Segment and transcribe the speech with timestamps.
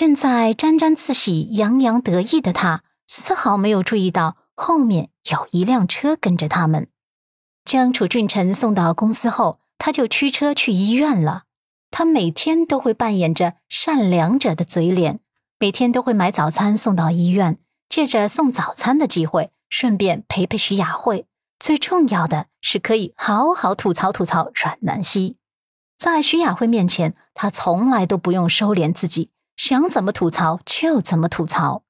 [0.00, 6.88] 正在沾沾自喜、洋洋得意的他，丝毫没有注意到后面有一辆车跟着他们。
[7.66, 11.42] 将楚俊辰送到公司后，他就驱车去医院了。
[11.90, 15.20] 他每天都会扮演着善良者的嘴脸，
[15.58, 17.58] 每天都会买早餐送到医院，
[17.90, 21.26] 借着送早餐的机会，顺便陪陪徐雅慧。
[21.58, 25.36] 最重要的是，可以好好吐槽吐槽阮南希。
[25.98, 29.28] 在徐雅慧面前，他从来都不用收敛自己，
[29.60, 31.84] 想怎么吐槽就怎么吐槽。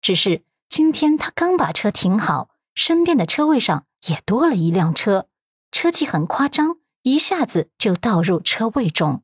[0.00, 5.28] 只是今天他刚把车停好，身边的车位上也多了一辆车，
[5.70, 9.22] 车技很夸张，一下子就倒入车位中。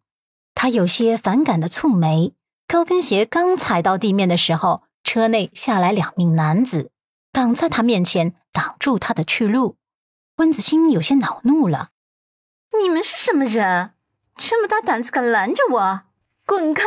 [0.55, 2.35] 他有些反感的蹙眉，
[2.69, 6.93] 高跟鞋刚踩到地面的时候，车内下来两名男子，
[7.33, 9.77] 挡在他面前，挡住他的去路。
[10.37, 11.91] 温子欣有些恼怒了
[12.81, 13.91] ：“你们是什么人？
[14.37, 16.03] 这么大胆子敢拦着我？
[16.47, 16.85] 滚开！”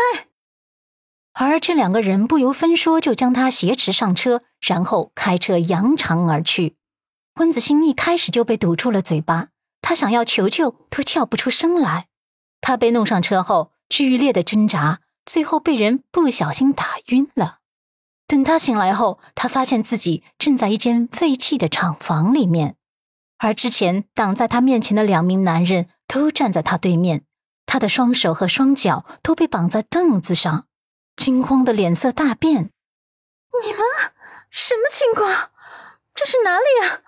[1.34, 6.76] 而这两个人不由分说就将他挟持上车，然后开车扬长而去。
[7.36, 9.48] 温子欣一开始就被堵住了嘴巴，
[9.82, 12.08] 他想要求救都叫不出声来。
[12.60, 17.60] 他被弄上车后，剧烈的挣扎，最后被人不小心打晕了。
[18.28, 22.76] 等他醒来后，他发现自己正在一间废弃的厂房里面。
[23.38, 27.24] 而之前挡在他面前的两名男人都站在他对面，
[27.66, 30.66] 他的双手和双脚都被绑在凳子上，
[31.16, 32.72] 惊慌的脸色大变。
[33.64, 33.82] 你们
[34.50, 35.52] 什么情况？
[36.14, 37.02] 这是哪里啊？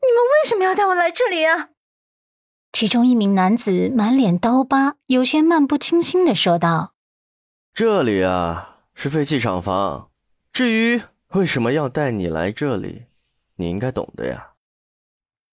[0.00, 1.70] 你们为什么要带我来这里啊？
[2.72, 6.94] 其中一名男子满脸刀疤，有些漫不经心的说道
[7.72, 10.10] ：“这里啊是废弃厂房，
[10.52, 13.06] 至于为什么要带你来这里，
[13.56, 14.54] 你应该懂的呀。”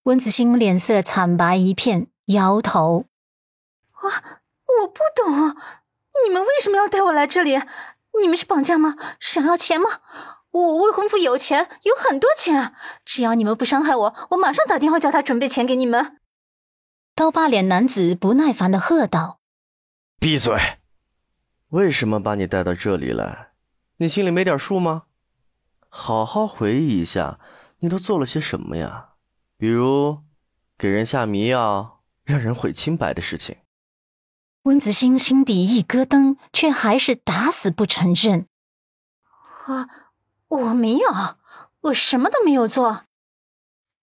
[0.04, 3.06] 温子欣脸色惨白一片，摇头
[4.02, 5.00] ：“我我不
[6.62, 7.60] 什么要带我来这里？
[8.22, 8.96] 你们是绑架吗？
[9.20, 10.02] 想要钱吗？
[10.52, 16.20] 我未婚夫有钱，有很多钱啊，只要你们不伤害我，我马上打电话叫他准备钱给你们。”
[17.16, 19.40] 刀疤脸男子不耐烦的喝道
[20.20, 20.56] ：“闭嘴！
[21.70, 23.54] 为什么把你带到这里来？
[23.98, 25.04] 你心里没点数吗？
[25.90, 27.40] 好好回忆一下，
[27.80, 29.14] 你都做了些什么呀？”
[29.58, 30.20] 比如，
[30.78, 33.58] 给人下迷药，让人毁清白的事情。
[34.64, 38.48] 温子欣心底一咯噔，却还是打死不承认。
[39.68, 41.08] 我我没有，
[41.82, 43.06] 我什么都没有做。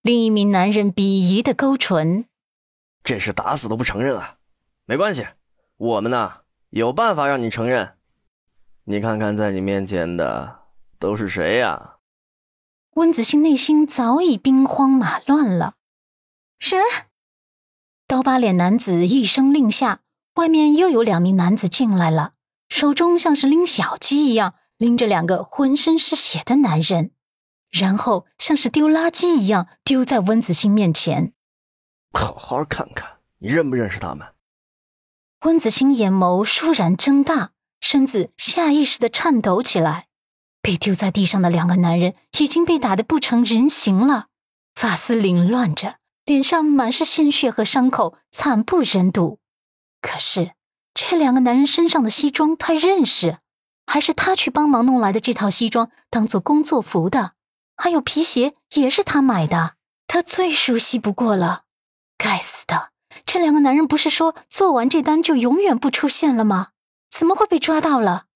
[0.02, 2.26] 另一名男人鄙夷的勾唇
[3.04, 4.36] ：“这是打死都不承认啊！
[4.84, 5.28] 没关系，
[5.76, 7.96] 我们呢有办法让你承认。
[8.84, 10.62] 你看看，在你面前的
[10.98, 11.98] 都是谁呀？”
[12.94, 15.74] 温子欣内心早已兵荒马乱了。
[16.58, 16.78] 谁？
[18.08, 20.00] 刀疤脸男子一声令下，
[20.38, 22.34] 外面又有两名男子进来了，
[22.68, 27.10] 手中像是拎小鸡一样拎着两个浑身是血的男人，
[27.72, 31.32] 然后像是丢垃圾一样丢在温子欣面前。
[32.12, 34.28] 好好看看，你认不认识他们？
[35.40, 37.50] 温子欣眼眸倏然睁大，
[37.80, 40.06] 身子下意识的颤抖起来。
[40.62, 44.26] 被丢在地上的两个男人已经被打得不成人形了，
[44.76, 49.40] 发丝凌乱着，脸上满是鲜血和伤口，惨不忍睹。
[50.00, 50.52] 可是
[50.94, 53.38] 这两个男人身上的西装他认识，
[53.86, 57.32] 还是他去帮忙弄来的这套西装当做工作服的，
[57.76, 59.74] 还有皮鞋也是他买的，
[60.06, 61.64] 他最熟悉不过了。
[62.16, 62.90] 该死的，
[63.24, 66.68] 这两个男人不是说做完这单就永远不出现了吗？
[67.10, 68.26] 怎么会被抓到了？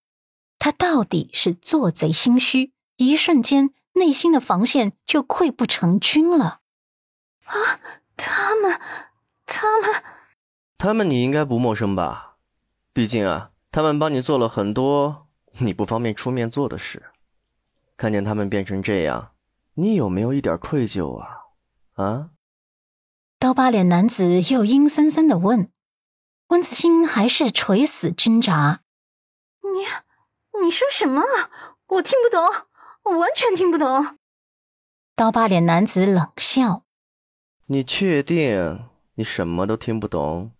[0.58, 6.60] 他到底是做贼心虚，一瞬间内心的防线就溃不成军了。
[7.44, 7.80] 啊，
[8.16, 8.80] 他们，
[9.44, 10.02] 他们，
[10.82, 12.38] 他们你应该不陌生吧？
[12.92, 15.28] 毕竟啊，他们帮你做了很多
[15.62, 17.04] 你不方便出面做的事。
[17.96, 19.30] 看见他们变成这样，
[19.74, 21.28] 你有没有一点愧疚啊？
[21.94, 22.30] 啊？
[23.38, 25.70] 刀疤脸男子又阴森森的问。
[26.48, 28.80] 温子欣还是垂死挣扎。
[29.62, 30.64] 你。
[30.64, 31.22] 你说什么？
[31.86, 32.44] 我听不懂，
[33.04, 34.18] 我完全听不懂。
[35.14, 36.82] 刀疤脸男子冷笑
[37.66, 40.50] ：“你确定你什么都听不懂？”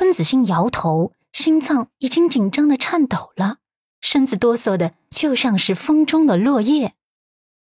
[0.00, 3.58] 温子欣摇头，心脏已经紧张的颤抖了，
[4.00, 6.94] 身子哆嗦的就像是风中的落叶。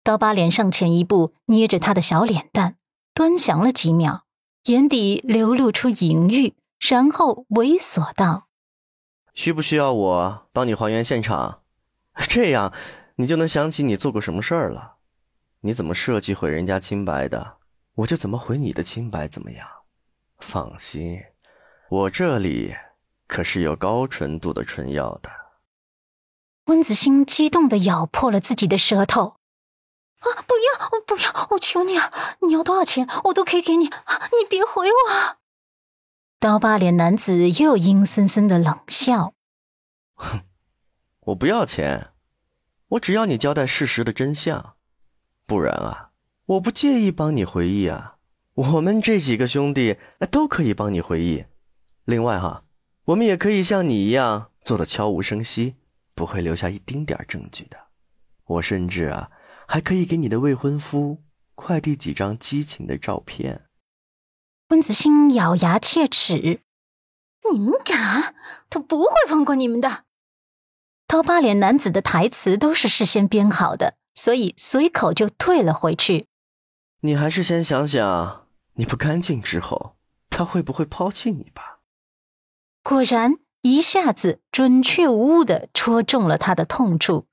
[0.04, 2.78] 刀疤脸上前一步，捏着他的小脸蛋，
[3.14, 4.24] 端详了几秒，
[4.66, 8.48] 眼底流露出淫欲，然后猥琐道。
[9.34, 11.60] 需不需要我帮你还原现场？
[12.30, 12.74] 这样
[13.16, 14.96] 你就能想起你做过什么事儿了。
[15.62, 17.58] 你怎么设计毁人家清白的，
[17.96, 19.68] 我就怎么毁你的清白，怎么样？
[20.40, 21.22] 放心，
[21.90, 22.76] 我这里
[23.28, 25.30] 可是有高纯度的春药的。
[26.66, 29.38] 温子欣激动的咬破了自己的舌头。
[30.20, 30.42] 啊！
[30.48, 31.02] 不要！
[31.06, 31.48] 不要！
[31.52, 32.38] 我求你啊！
[32.42, 33.86] 你要多少钱，我都可以给你。
[33.86, 35.38] 你别回我！
[36.40, 39.34] 刀疤脸男子又阴森森的冷笑
[40.16, 40.42] ：“哼，
[41.28, 42.14] 我不要钱，
[42.90, 44.76] 我只要你交代事实的真相。
[45.46, 46.12] 不然啊，
[46.46, 48.16] 我不介意帮你回忆啊。
[48.54, 49.98] 我们这几个兄弟
[50.32, 51.46] 都可以帮你回忆。
[52.06, 52.64] 另外哈，
[53.06, 55.76] 我们也可以像你一样做的悄无声息，
[56.14, 57.78] 不会留下一丁点证据的。
[58.46, 59.30] 我甚至啊。”
[59.66, 61.24] 还可以给你的未婚夫
[61.56, 63.66] 快递几张激情的照片。
[64.70, 66.62] 温子欣咬牙切齿
[67.52, 68.36] ：“你们敢？
[68.70, 70.04] 他不会放过你们的！”
[71.08, 76.28] 刀疤脸男子的台词都是事先编好的，所以随口就退了回去。
[77.00, 79.96] 你还是先想想，你不干净之后，
[80.30, 81.73] 他会不会抛弃你吧？
[82.84, 87.28] 果然，一下子准确无误的戳中了他的痛处。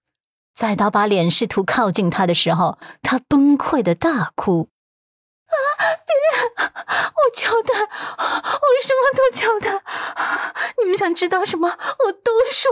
[0.54, 4.68] 在刀把脸试图靠近他的时候，他崩溃的大哭
[5.50, 5.54] ：“啊，
[6.06, 6.14] 别！
[6.56, 9.82] 我求他，我什么都求他。
[10.78, 12.70] 你们想知道什么，我都说。”